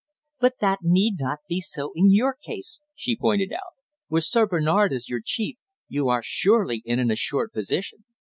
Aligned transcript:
"But 0.39 0.53
that 0.61 0.79
need 0.81 1.17
not 1.19 1.41
be 1.47 1.61
so 1.61 1.91
in 1.95 2.09
your 2.09 2.33
case," 2.33 2.81
she 2.95 3.15
pointed 3.15 3.53
out. 3.53 3.73
"With 4.09 4.23
Sir 4.23 4.47
Bernard 4.47 4.93
as 4.93 5.07
your 5.07 5.21
chief, 5.23 5.57
you 5.87 6.07
are 6.09 6.23
surely 6.25 6.81
in 6.85 6.97
an 6.97 7.11
assured 7.11 7.51
position." 7.53 8.03